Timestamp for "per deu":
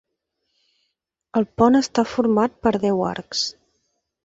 2.65-3.07